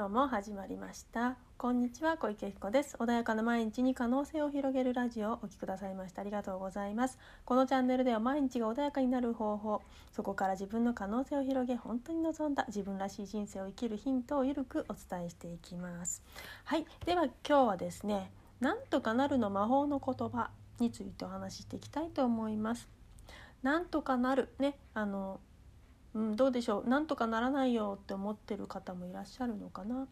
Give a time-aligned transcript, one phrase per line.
[0.00, 1.36] 今日も始まりました。
[1.58, 2.96] こんにちは小池彦です。
[2.98, 7.18] 穏やかな毎日に可能性を広げるラジオをお聞きくださいましてありがとうございます。
[7.44, 9.82] このチャンネルでは毎日が穏やかになる方法。
[10.10, 16.22] そこから自分の可能性を広げ本当に望んだ自分らしい人生を生きるヒントをゆるくお伝えしていきます。
[16.64, 16.86] はい。
[17.04, 20.48] では今日はですねなんとかなるの魔法の言葉
[20.78, 22.88] についてお話ししていきたいと思います。
[23.62, 25.40] なんとかなるねあの
[26.14, 26.88] うん、どうでしょう？
[26.88, 30.06] なんとかならないよって思ってる方もいらっしゃるのかな？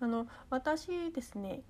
[0.00, 1.60] あの私ですね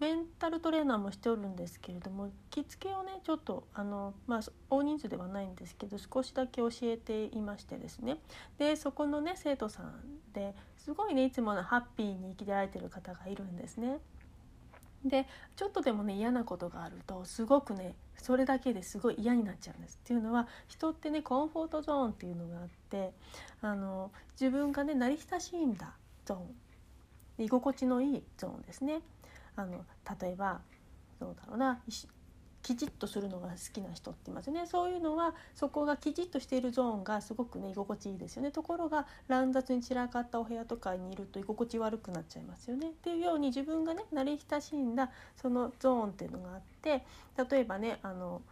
[0.00, 8.18] メンタルトレーナーもしておるんですけれども着付けをねちょっとあの、まあ、大人数ではないんですけど少しだけ教えていましてですね
[8.58, 9.94] でそこのね生徒さん
[10.34, 13.98] ですごいねいつものハッピーに生きられてる方がいるんですね。
[15.04, 23.12] でちょっとでもね嫌なことがあるとすごくねそれだけですごい嫌になっちゃうんですっていうのは人ってねコンフォートゾーンっていうのがあって
[23.62, 25.94] あの自分がね慣れ親しんだ
[26.24, 29.00] ゾーン居心地のいいゾーンですね。
[29.56, 29.84] あの
[30.20, 30.60] 例えば
[31.20, 31.80] どうだろうな
[32.68, 34.66] きちっとするのが好きな人っていますよね。
[34.66, 38.50] そういうのはそこがきちっとしているゾーンがすごくね居心地いいですよね。
[38.50, 42.90] ところが乱雑に散らかったお部屋とかにいると居心地悪くなっちゃいますよね。
[42.90, 45.10] っていうように自分がね慣れ親しんだ
[45.40, 47.06] そのゾーンっていうのがあって
[47.50, 48.42] 例えばねあの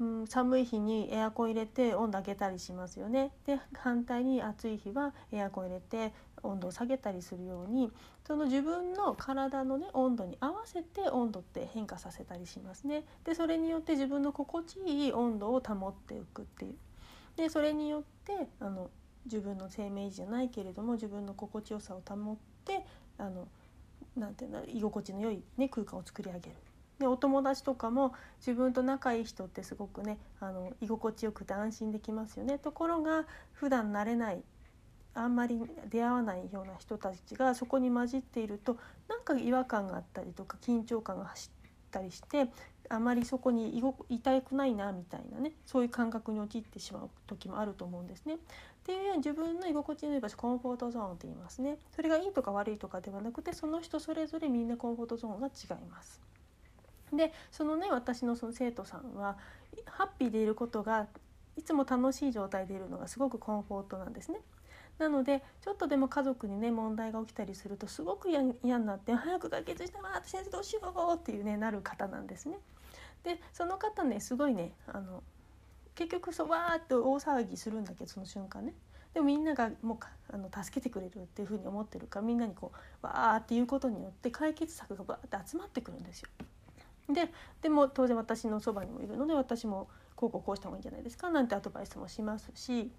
[0.00, 3.32] うん、寒い日にエアコン入れて温度上げたりしますよね。
[3.46, 7.90] で反対に暑い日はエアコン入れて温度を下げたりするように
[8.26, 13.04] その自分の体のね温度に合わせて温度って変化させたりしますね。
[13.24, 16.74] でそれによって自分の心地いい温度を保っていくっていう。
[17.36, 18.90] でそれによってあの
[19.24, 22.84] 自分の生命維持じゃないけれども自分の心地よさを保って
[23.18, 23.48] あの
[24.16, 26.56] なんていうの居心地の良い、ね、空間を作り上げる。
[27.00, 34.42] でお友達とかも自分と仲いい人ってすごくねあの居心地よくて安心できますよねところが普段慣れない
[35.14, 38.76] あんまり出会わないような人たちがそこに混じっていると
[39.08, 42.48] なんか違和感があったりとか緊張感が走ったりして
[42.88, 48.34] あまりそこにいたくないなみたいなねそういう感覚に陥ってしまう時もあると思うんですね。
[48.34, 48.38] っ
[48.82, 51.78] ていうように自分の居心地のいい場所コンフォートゾーンって言いますね。
[51.94, 56.20] それがいいとか悪いとかではなくてその人それぞれみんなコンフォートゾーンが違います。
[57.12, 59.36] でそのね私のその生徒さんは
[59.86, 61.06] ハッピーでいることが
[61.56, 64.40] いつも楽しい状態でいるのがすごくコンフォートなんですね。
[65.00, 72.58] なのでちょっとでも家族にね問題が起きたりするとすごく嫌になって早く解決してわって先生どうしようっていうねなる方なんですね。
[73.24, 75.22] でその方ねすごいねあの
[75.94, 78.74] 結局そわーって大騒ぎするんだけどその瞬間ね。
[79.14, 79.98] でもみんながもう
[80.32, 82.70] あの助けてくれるっていうふうに思ってるからみんなにこ
[83.02, 86.28] うわーっていうことによって解決策がバーって集まってくるんですよ。
[87.08, 87.32] で
[87.62, 92.92] でも当然私のそばにもいるので私もこうこうこうした方がいいんじゃないですかなんてアドバイスもしますし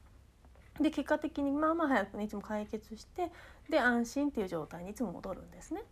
[0.81, 3.31] で結果的にまあまあ早くねいつも解決して
[3.69, 5.83] で安心っていう状態にいつも戻るんですね。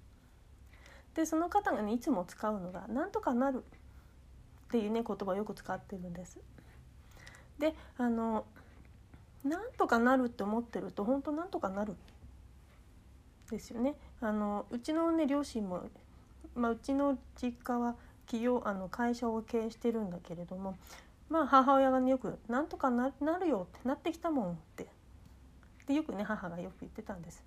[1.14, 6.40] でその方がねいつも使うのが「なんとかなる」っていうね言葉をよく使ってるんです。
[7.58, 8.46] であの
[9.44, 11.96] なんとかなるって思ってると本当なんとかなる
[13.50, 13.96] ですよね。
[14.22, 15.90] あのうちのね両親も、
[16.56, 17.96] まあ、うちの実家は
[18.26, 20.78] 企業あの会社を経営してるんだけれども
[21.30, 24.88] まあ母親がねよく「なんとかなるよ」ってなってきたもんって
[25.88, 27.44] でよくね母がよく言ってたんです。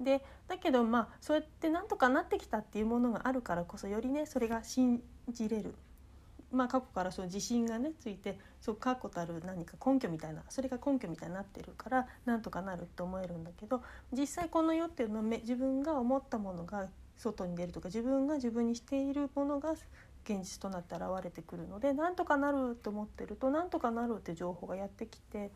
[0.00, 5.74] でだけどまあそうやってなんとかなってきたっていうものがあるからこそよりねそれが信じれる。
[6.52, 13.82] まあ過去からその自信がねついてそう確固たる何か根拠みたいなそれが根拠みたいになってるからなんとかなるって思えるんだけど
[14.12, 19.74] 実際この世っていうのは自分が思ったものが外に出るとか自分が自分にしているものが
[20.28, 25.50] 現実となって現れてくるのでなんとかなると思ってるとなんとかなるって情報がやってきて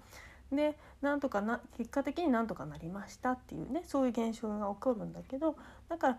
[0.53, 5.57] でなんとかな結果的になんとかなりましたっていうねそういう現象が起こるんだけど
[5.89, 6.19] だから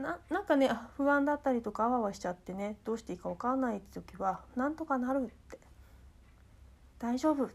[0.00, 5.58] ななんかね不安だったりとかあわわしちゃってねどうしていいか分からないって時はなんとかなるって
[6.98, 7.54] 大丈夫って。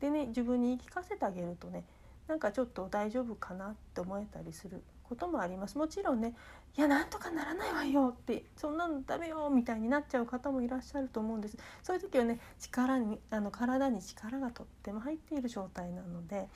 [0.00, 1.84] でね自分に言い聞かせてあげるとね
[2.26, 4.82] なんかちょっと大丈夫かなって思えたりする。
[5.10, 5.76] こともあります。
[5.76, 6.34] もちろんね
[6.78, 11.58] いやなんとかならないわよってそんなのダメよみたいになっちゃう方もいらっしゃると思うんです。
[11.82, 16.48] そういう時はね力にあの体に力がとっても入っている状態なので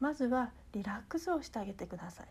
[0.00, 2.26] まずはリラックスをしてあげてください。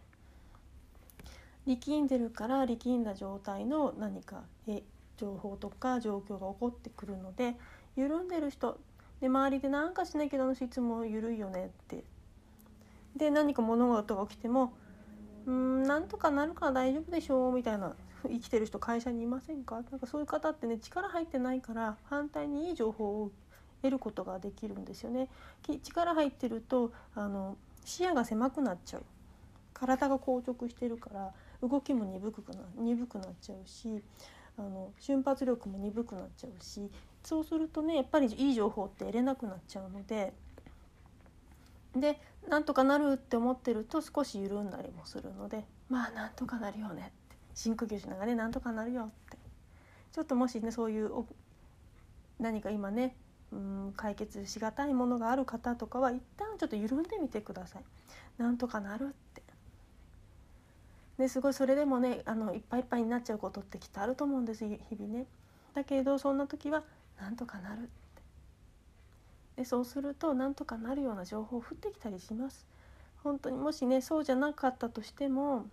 [1.65, 4.43] 力んでるから力んだ状態の何か
[5.15, 7.55] 情報とか状況が起こってくるので
[7.95, 8.77] 緩んでる人
[9.21, 12.03] で周りで何かしなきゃあの人いつも緩いよねって。
[13.15, 14.73] で何か物事が起きても
[15.45, 17.93] うんなんとかなるから大丈夫でしょうみたいな
[18.23, 19.75] 生きてる人会社にいませんか？
[19.75, 23.31] なんかそういう方ってね力入ってないから反対にいい情報を
[23.81, 25.27] 得ることができるんですよね。
[25.83, 29.03] 力入ってるとあの視野が狭くなっちゃう
[29.73, 34.01] 体が硬直してるから動きも鈍くな鈍くなっちゃうし
[34.57, 36.89] あの瞬発力も鈍くなっちゃうし
[37.23, 40.31] そうするとねやっぱりいい情報って得れなくなっちゃうので
[41.95, 42.19] で
[42.49, 49.37] なんとかなるって思ってると少し緩んだりもするのでまあなんとかなるよねって深呼吸しながらねなんとかなるよって
[50.11, 51.11] ちょっともしねそういう
[52.39, 53.15] 何か今ね
[53.51, 57.83] うん解決しがたいものがある方とかは一旦ちょっと緩んでみてください。
[58.37, 59.43] なんとかなるって
[61.17, 65.25] ですごいそれでもねあのいっぱいいっぱいになっちゃうことってきっとあると思うんです日々ね。
[65.73, 66.83] だけどそんな時は
[67.19, 67.89] なんとかなるって
[69.55, 72.65] でそうするとなんとかなるような情報を降ってきたりします。
[73.23, 75.65] 本当にもしねそうじゃなかったとしても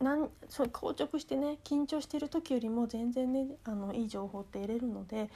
[0.00, 5.30] なんそう硬直してね緊張してる時よりも全然ねあのいい情報って得れるので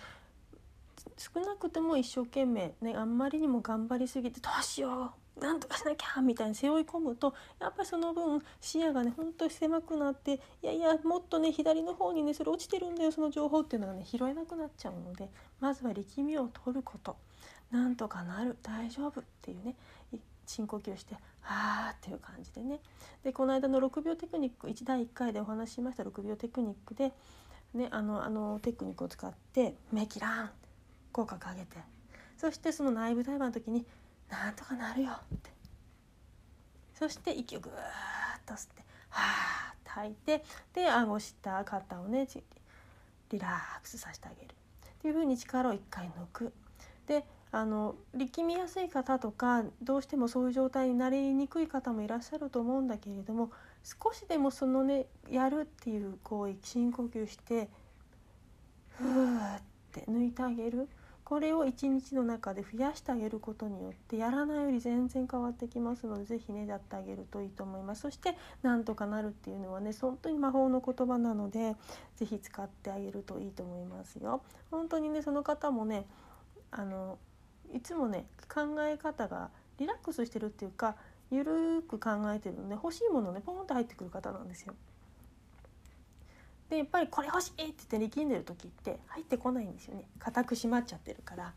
[1.19, 15.29] 少なくても一生懸命ねあんまりにも頑張りすぎてどうしようなんとかしなきゃみたいに背負い込むとやっぱりその分視野がねほんと狭くなっていやいやもっとね左の方にねそれ落ちてるんだよその情報っていうのがね拾えなくなっちゃうので
[15.61, 17.17] まずは力みを取ること。
[17.71, 18.57] なんとかなる。
[18.63, 19.75] 大丈夫っていうね。
[20.47, 22.81] 深呼吸して「はあ」っていう感じでね。
[23.25, 27.13] でこの間の6秒テクニック1第1回でお話ししました6秒テクニックで、
[27.75, 30.51] ね、あのあのテクニックを使って「目切らん」
[31.13, 31.79] 口角上げて。
[32.37, 33.87] そしてその内部対話の時に
[34.29, 35.51] 「なんとかなるよ」って。
[36.95, 37.77] そして息をぐーっ
[38.47, 39.23] と吸って「は
[39.71, 42.27] あ」って吐いてで顎下肩をね
[43.31, 44.55] リラックスさせてあげる。
[44.55, 46.53] っていうふうに力を一回抜く。
[47.07, 53.51] であの力みやすい方とかどうしてもそういう状態になりにくい方もいらっしゃると思うんだけれども
[53.83, 57.69] 少しでもそのねやるっていう行為深呼吸して
[58.99, 59.63] ふーっ
[59.93, 60.89] て抜いてあげる。
[61.27, 71.75] これを一日の中で増やしてあげることによってやらないより全然変わってきますので是非ねやってあげるといいと思いますそしてなんとかなるっていうのはね本当に魔法の言葉なので
[72.15, 74.41] 是非使ってあげるといいと思いますよ
[74.71, 76.05] 本当にねその方もね
[76.71, 77.19] あの
[77.75, 80.95] いつもね考え方がリラックスしてるっていうか
[81.33, 84.77] ゆるく考えてるので欲しいものねポンと入ってくる方なんですよ。
[86.69, 90.09] でやっぱりこれ欲しいって言って力んでる時って入ってこないんですよね。
[90.19, 91.55] 固く閉まっちゃってるから。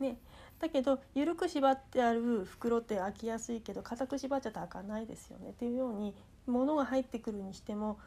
[0.00, 0.16] ね、
[0.58, 5.50] だけど緩く縛ってある袋って開きやすいけど固く縛っちゃったら開かないですよね。
[5.50, 6.14] っていうように
[6.46, 7.98] 物が入ってくるにしても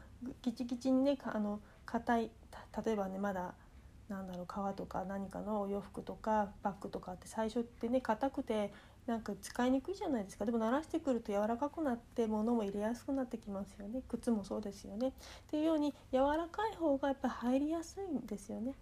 [0.42, 2.30] ギチギチにねあの硬い
[2.84, 3.54] 例えばねまだ
[4.08, 8.72] なんだろう革とか何かのお洋服とかバッグとかって最初ってね硬くて
[9.08, 15.08] なんか使いにくいじゃないですかでも慣らしてくると柔らかくなって物も入れやすくなってきますよね靴もそうですよね。
[15.08, 15.12] っ
[15.50, 18.74] ていうように柔らかい方がやっぱ入りやすいんですよね。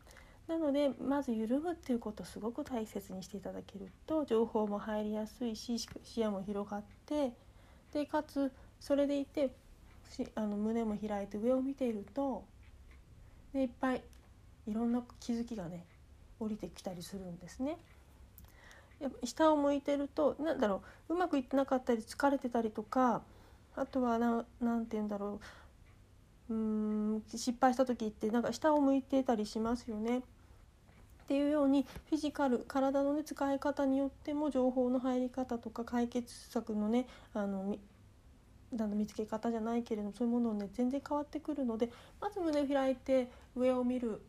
[0.49, 7.33] なのでまず緩むっていうことをすごく大切にしていただけると情報も入りやすいし視野も広がって
[7.93, 9.51] でかつそれでいて
[10.35, 12.45] あの胸も開いて上を見ていると
[13.53, 14.03] でいっぱい
[14.67, 15.85] いろんな気づきがね
[16.39, 17.79] 降りてきたりするんですね。
[19.01, 23.23] やっぱ下を向いてると何だろううまくいってなかったり疲れてたりとか
[23.75, 25.41] あとは何て言うんだろ
[26.49, 26.57] うう
[27.17, 30.19] ん失敗した時ってなんか下を向いてたりしますよね。
[30.19, 30.23] っ
[31.29, 37.77] ていうようにフィジカル体の、ね、使い方によっても情報の入り方とか解決策のねあの
[38.71, 44.21] 見つけ方じゃないけれどもそういうものをね全然変わってくるのでまず胸を開いて上を見る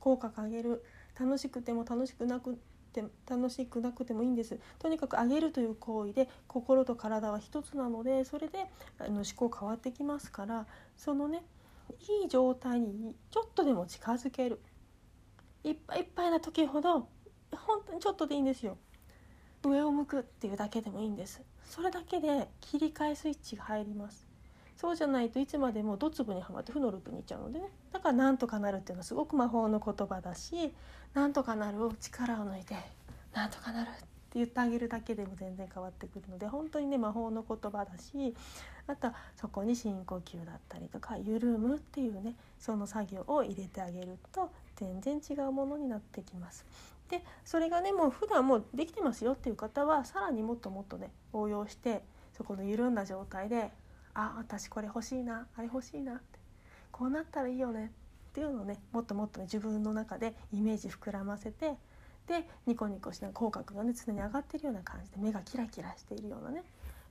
[0.00, 0.82] 口角上げる
[1.18, 2.58] 楽しくても楽しくなく
[2.92, 4.58] て楽しくなくてもいいんです。
[4.78, 8.66] とにかく上げるという行為で心と体は一つなのでそれで
[8.98, 11.42] あの思考変わってきますからそのね
[12.22, 14.60] いい状態にちょっとでも近づける。
[15.64, 17.08] いっぱいいっぱいな時ほど
[17.52, 18.76] 本当にちょっとでいいんですよ。
[19.64, 21.42] 上を向くっていうだけでもいいんです。
[21.64, 24.31] それだけで切り替えスイッチが入ります。
[24.76, 30.72] そうじゃないといつまでもドツボにはまって負のループに行っちゃうのでねだからなんとかなるっていうのはすごく魔法の言葉だし
[31.14, 32.74] なんとかなるを力を抜いて
[33.34, 33.92] なんとかなるっ
[34.32, 38.34] て言ってあげるだけでも全然変わってくるので本当にね魔法の言葉だし
[38.86, 46.64] あとはそこに深呼吸だったりとか緩むっていうねその作業を入れてあげると全然違うものになってきます。
[47.10, 52.02] でそれがねもう普段もうできてますよっていう方はさらにもっともっとね応用して
[52.32, 53.70] そこの緩んだ状態で
[54.14, 56.38] あ私これ欲しいなあれ欲しいなって。
[56.90, 57.92] こうなったらいいよね。
[58.30, 61.74] っていうのをねもっともっとね自分の中でイメージ膨らませて
[62.26, 66.62] でニコニコしながら口角がね常に上がってるような感じで目がキラキラしているようなね。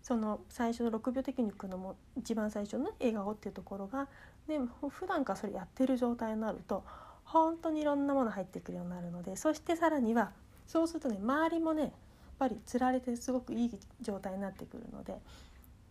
[0.02, 4.08] その最初の6秒テクニックのも一番最初の笑顔っていうところが、
[4.48, 6.84] ね、普段からそれやってる状態になると
[7.24, 10.32] 本当にいろんなもの入ってくるようになるのでそしてさらには
[10.66, 11.92] そうするとね周りもねやっ
[12.40, 15.22] ぱりつられてすごくいい状態になってくるので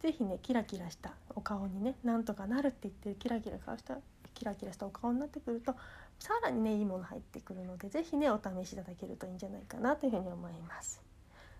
[0.02, 3.98] 是非ねキラキラしたお顔にねなんとかなるって言ってキラキラした
[4.34, 5.74] キラキラしたお顔になってくると
[6.18, 11.02] さらにねいいもの入ってくるので是非ねお試しいただけるといいんじゃないかなというふうに思います。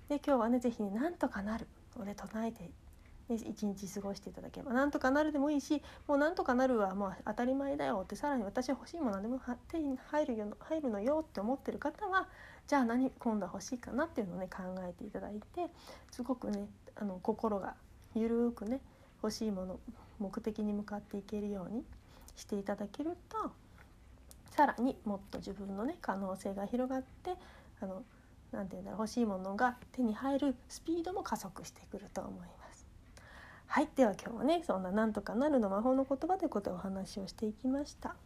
[0.09, 1.67] で今日はね是非ねなんとかなる
[1.97, 2.71] をね唱えて
[3.35, 12.27] 一日過ごしていただければなんとかなるでもいいしもうなんとかなるはもう当たり前だよってさらに私欲しいものでも手に入るよ入るのよって思ってる方は
[12.67, 15.67] じゃあ何今度は欲しいかなっていうのをね考えていただいて
[16.11, 16.67] すごくね
[16.97, 17.75] あの心が
[18.15, 18.81] ゆるくね
[19.23, 19.81] 欲しいもの
[20.19, 21.85] 目的に向かっていけるように
[22.37, 23.53] していただけると
[24.51, 27.35] さらにもっと自分のね可能性が広がって
[27.81, 28.03] あの
[28.53, 32.87] なて言うんだろう欲しいものが手に入るスピードも加速してくると思います。
[33.67, 38.17] はいでは今日はねそんな「なんとかなる」の魔法の言葉ということでお話をしていきました。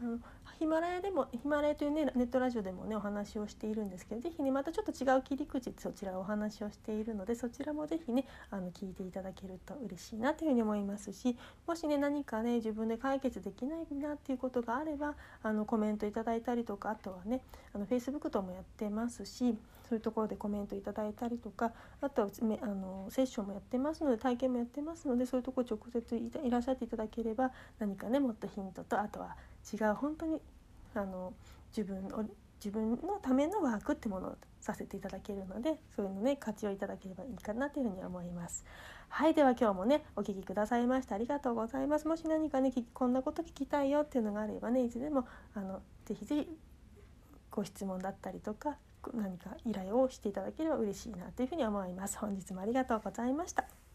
[0.00, 0.18] あの
[0.58, 11.36] ヒマラヤでもヒマラヤというねネットラジオでもねお話をしているんですけど是非ねまたちょっと違う切り口そちらをお話をしているのでそちらも是非ねあの聞いていただけると嬉しいなというふうに思いますし
[11.66, 17.42] もしね何かね自分で解決できないなっていうことがあればあのコメントいただいたりとかあとはね
[17.74, 19.58] あの Facebook ともやってますし
[19.88, 22.28] そういうところでコメントいただいたりとかあとは
[22.62, 29.36] あのセッションもやってますので体験もやってますのでそういうところ直接いらっしゃっていただければ何かねもっとヒントとあとは
[29.72, 30.40] 違う本当に
[30.94, 31.32] あの
[31.76, 32.24] 自分を
[32.64, 38.64] 自分のためのワークってものをさせていただけるのでそういうのね活用いただければいいかなというふうに思います。
[39.08, 42.08] はいでは今日もねお聴きくださいましてありがとうございます。
[42.08, 46.58] もし何かねこんなこと聞きたいよっていうのがあればねいつでもあのぜひぜひ
[47.50, 48.76] ご質問だったりとか
[49.14, 52.18] 何か依頼をしていただければ嬉しいなというふうに思います。
[52.18, 53.85] 本日もありがとうございました。